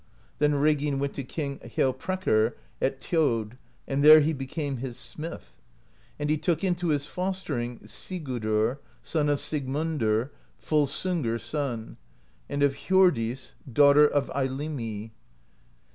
"Then 0.39 0.55
Reginn 0.55 0.97
went 0.97 1.13
to 1.13 1.23
King 1.23 1.59
Hjalprekr 1.59 2.53
at 2.81 2.99
Thjod, 3.01 3.59
and 3.87 4.03
there 4.03 4.21
he 4.21 4.33
became 4.33 4.77
his 4.77 4.97
smith; 4.97 5.61
and 6.17 6.27
he 6.27 6.39
took 6.39 6.63
into 6.63 6.87
his 6.87 7.05
fostering 7.05 7.77
Sigurdr, 7.81 8.79
son 9.03 9.29
of 9.29 9.37
Sigmundr, 9.37 10.31
Volsungr's 10.59 11.43
son, 11.43 11.97
and 12.49 12.63
of 12.63 12.73
Hjor 12.87 13.13
dis, 13.13 13.53
daughter 13.71 14.07
of 14.07 14.31
Eylimi. 14.33 15.11